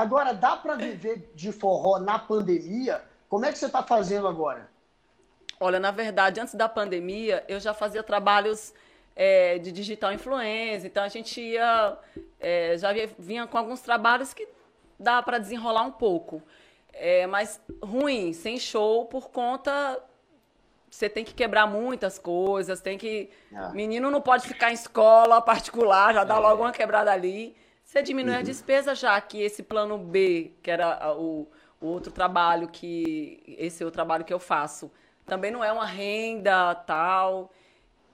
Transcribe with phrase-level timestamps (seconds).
[0.00, 3.02] Agora, dá para viver de forró na pandemia?
[3.28, 4.66] Como é que você está fazendo agora?
[5.60, 8.72] Olha, na verdade, antes da pandemia, eu já fazia trabalhos
[9.14, 10.86] é, de digital influência.
[10.86, 11.98] Então, a gente ia,
[12.40, 12.88] é, já
[13.18, 14.48] vinha com alguns trabalhos que
[14.98, 16.42] dá para desenrolar um pouco.
[16.94, 20.02] É, mas ruim, sem show, por conta
[20.90, 23.30] você tem que quebrar muitas coisas, tem que.
[23.54, 23.68] Ah.
[23.68, 26.38] Menino não pode ficar em escola particular, já dá é.
[26.38, 27.54] logo uma quebrada ali.
[27.90, 28.38] Você diminui uhum.
[28.38, 31.48] a despesa já que esse plano B, que era o,
[31.80, 33.42] o, outro trabalho que.
[33.58, 34.92] Esse é o trabalho que eu faço.
[35.26, 37.50] Também não é uma renda tal.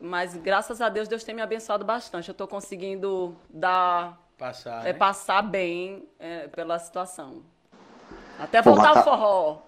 [0.00, 2.30] Mas graças a Deus, Deus tem me abençoado bastante.
[2.30, 4.18] Eu estou conseguindo dar.
[4.38, 4.86] Passar.
[4.86, 4.98] É, né?
[4.98, 7.42] Passar bem é, pela situação.
[8.38, 9.58] Até voltar Pô, o forró.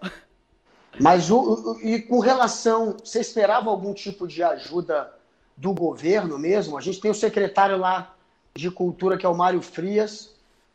[0.99, 5.13] Mas o, o, e com relação, você esperava algum tipo de ajuda
[5.59, 6.79] do governo mesmo?
[6.79, 8.15] A gente tem o secretário lá
[8.61, 10.35] de cultura que é o Mário Frias.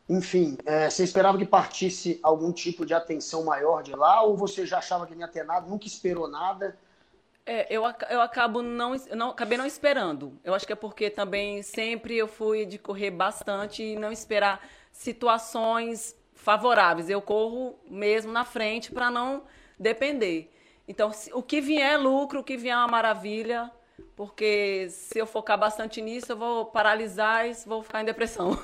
[0.10, 4.66] Enfim, é, você esperava que partisse algum tipo de atenção maior de lá ou você
[4.66, 6.78] já achava que não ia ter nada, nunca esperou nada?
[7.46, 10.34] É, eu, eu acabo não, não acabei não esperando.
[10.44, 14.68] Eu acho que é porque também sempre eu fui de correr bastante e não esperar
[14.92, 17.10] situações favoráveis.
[17.10, 19.44] Eu corro mesmo na frente para não
[19.80, 20.52] depender.
[20.88, 23.72] Então, o que vier é lucro, o que vier é uma maravilha,
[24.16, 28.58] porque se eu focar bastante nisso, eu vou paralisar e vou ficar em depressão.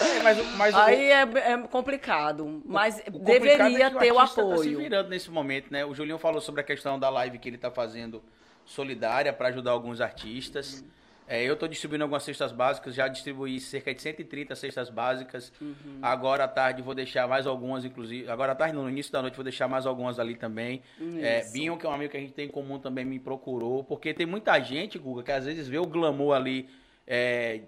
[0.00, 1.38] É, mas, mas Aí o...
[1.38, 4.50] é, é, complicado, mas o deveria é ter o apoio.
[4.50, 5.84] Tá se virando nesse momento, né?
[5.84, 8.22] O Julinho falou sobre a questão da live que ele está fazendo
[8.64, 10.84] solidária para ajudar alguns artistas.
[11.28, 15.52] É, eu estou distribuindo algumas cestas básicas, já distribuí cerca de 130 cestas básicas.
[15.60, 15.98] Uhum.
[16.00, 18.30] Agora à tarde vou deixar mais algumas, inclusive.
[18.30, 20.82] Agora à tarde, no início da noite, vou deixar mais algumas ali também.
[21.20, 23.84] É, Binho, que é um amigo que a gente tem em comum, também me procurou.
[23.84, 26.66] Porque tem muita gente, Guga, que às vezes vê o glamour ali
[27.06, 27.60] é,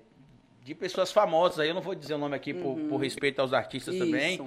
[0.65, 1.59] de pessoas famosas.
[1.59, 2.63] Aí eu não vou dizer o nome aqui uhum.
[2.63, 4.05] por, por, respeito aos artistas Isso.
[4.05, 4.41] também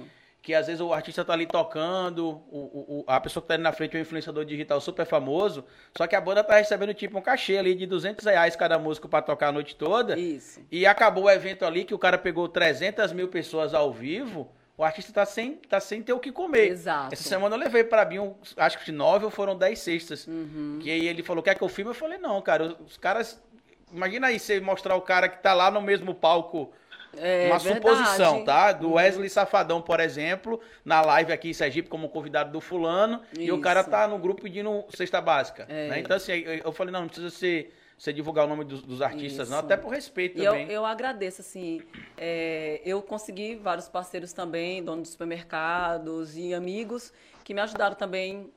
[0.44, 3.62] que às vezes o artista tá ali tocando, o, o, a pessoa que tá ali
[3.62, 5.64] na frente é um influenciador digital super famoso,
[5.96, 9.08] só que a banda tá recebendo tipo um cachê ali de 200 reais cada músico
[9.08, 10.18] para tocar a noite toda.
[10.18, 10.60] Isso.
[10.70, 14.84] E acabou o evento ali que o cara pegou 300 mil pessoas ao vivo, o
[14.84, 16.68] artista tá sem, tá sem ter o que comer.
[16.68, 17.14] Exato.
[17.14, 20.26] Essa semana eu levei para mim, acho que de nove ou foram dez cestas.
[20.26, 20.78] Uhum.
[20.82, 21.90] Que aí ele falou, quer que eu filme?
[21.90, 23.42] Eu falei, não, cara, os caras...
[23.90, 26.70] Imagina aí você mostrar o cara que tá lá no mesmo palco
[27.18, 27.86] é, uma verdade.
[27.86, 28.72] suposição, tá?
[28.72, 28.94] Do.
[28.94, 33.42] Wesley Safadão, por exemplo, na live aqui em Sergipe como convidado do fulano, Isso.
[33.42, 35.66] e o cara tá no grupo pedindo cesta básica.
[35.68, 35.88] É.
[35.88, 36.00] Né?
[36.00, 39.48] Então, assim, eu falei, não, não precisa ser você divulgar o nome dos, dos artistas,
[39.48, 39.50] Isso.
[39.50, 40.66] não, até por respeito e também.
[40.66, 41.80] Eu, eu agradeço, assim,
[42.16, 48.52] é, eu consegui vários parceiros também, donos de supermercados e amigos, que me ajudaram também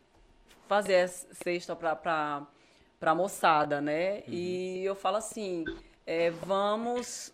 [0.65, 2.47] a fazer cesta para
[3.01, 4.17] a moçada, né?
[4.27, 4.33] Uhum.
[4.33, 5.63] E eu falo assim,
[6.05, 7.33] é, vamos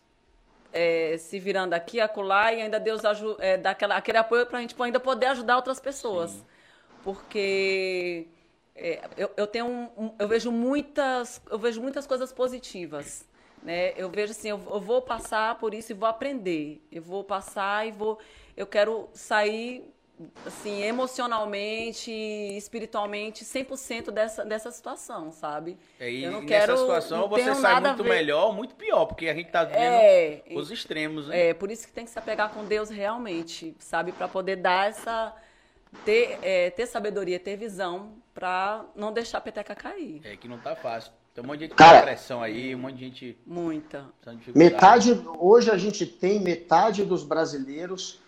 [0.74, 3.02] é, se virando aqui, acolá, e ainda Deus
[3.40, 6.32] é, dá aquela, aquele apoio para a gente ainda poder ajudar outras pessoas.
[6.32, 6.46] Sim.
[7.04, 8.28] Porque
[8.76, 13.24] é, eu, eu, tenho um, um, eu vejo muitas eu vejo muitas coisas positivas
[13.62, 17.24] né eu vejo assim eu, eu, vou passar por isso e vou aprender eu vou
[17.24, 18.18] passar e vou
[18.58, 19.94] eu quero sair
[20.46, 25.78] assim, emocionalmente, espiritualmente, 100% dessa, dessa situação, sabe?
[26.00, 29.34] É, e eu não quero, nessa situação você sai muito melhor, muito pior, porque a
[29.34, 31.50] gente tá vendo é, os extremos, né?
[31.50, 34.12] É, por isso que tem que se apegar com Deus realmente, sabe?
[34.12, 35.36] para poder dar essa...
[36.04, 40.22] Ter, é, ter sabedoria, ter visão para não deixar a peteca cair.
[40.24, 41.12] É que não tá fácil.
[41.36, 43.38] Tem um monte de gente Cara, com pressão aí, um monte de gente...
[43.46, 44.06] Muita.
[44.56, 48.20] Metade, hoje a gente tem metade dos brasileiros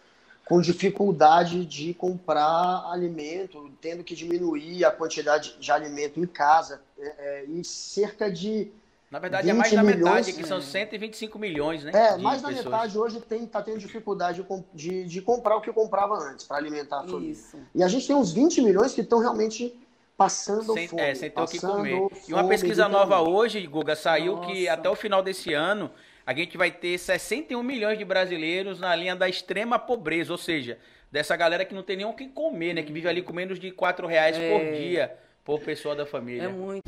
[0.46, 6.82] com dificuldade de comprar alimento, tendo que diminuir a quantidade de alimento em casa.
[6.98, 8.72] É, é, e cerca de.
[9.10, 11.92] Na verdade, é mais da milhões, metade, que são 125 milhões, né?
[11.94, 12.66] É, mais da pessoas.
[12.66, 17.04] metade hoje está tendo dificuldade de, de, comprar o que comprava antes, para alimentar a
[17.04, 17.32] família.
[17.32, 17.58] Isso.
[17.74, 19.74] E a gente tem uns 20 milhões que estão realmente
[20.18, 21.02] passando sem, fome.
[21.02, 21.98] É, sem ter o que comer.
[21.98, 24.52] Fome, e uma pesquisa nova hoje, Guga, saiu Nossa.
[24.52, 25.90] que até o final desse ano
[26.26, 30.80] a gente vai ter 61 milhões de brasileiros na linha da extrema pobreza, ou seja,
[31.12, 32.82] dessa galera que não tem nem o que comer, né?
[32.82, 34.50] Que vive ali com menos de 4 reais é...
[34.52, 36.46] por dia por pessoa da família.
[36.46, 36.84] É muito.